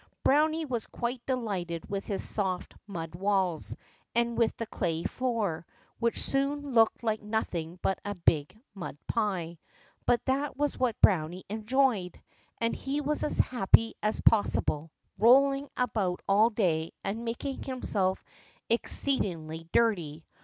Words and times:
Browny 0.23 0.65
was 0.65 0.87
quite 0.87 1.23
delighted 1.27 1.87
with 1.87 2.07
his 2.07 2.27
soft 2.27 2.73
mud 2.87 3.13
walls 3.13 3.75
and 4.15 4.35
with 4.35 4.57
the 4.57 4.65
clay 4.65 5.03
floor, 5.03 5.63
which 5.99 6.19
soon 6.19 6.73
looked 6.73 7.03
like 7.03 7.21
nothing 7.21 7.77
but 7.83 7.99
a 8.03 8.15
big 8.15 8.59
mud 8.73 8.97
pie. 9.05 9.59
But 10.07 10.25
that 10.25 10.57
was 10.57 10.75
what 10.75 10.99
Browny 11.01 11.43
enjoyed, 11.49 12.19
and 12.59 12.75
he 12.75 12.99
was 12.99 13.23
as 13.23 13.37
happy 13.37 13.93
as 14.01 14.19
possible, 14.21 14.89
rolling 15.19 15.69
about 15.77 16.23
all 16.27 16.49
day 16.49 16.93
and 17.03 17.23
making 17.23 17.61
himself 17.61 18.23
exceedingly 18.71 19.67
dirty. 19.71 20.25